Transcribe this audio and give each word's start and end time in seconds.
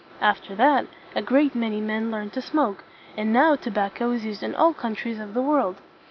After 0.19 0.55
that 0.55 0.87
a 1.15 1.21
great 1.21 1.53
many 1.53 1.79
men 1.79 2.09
learned 2.09 2.33
to 2.33 2.41
smoke. 2.41 2.83
And 3.15 3.31
now 3.31 3.55
tobacco 3.55 4.09
is 4.13 4.25
used 4.25 4.41
in 4.41 4.55
all 4.55 4.73
countries 4.73 5.19
of 5.19 5.35
the 5.35 5.43
world. 5.43 5.79